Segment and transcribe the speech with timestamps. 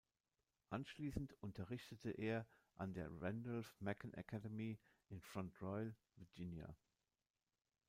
[0.71, 6.75] Anschließend unterrichtete er an der "Randolph-Macon Academy" in Front Royal, Virginia.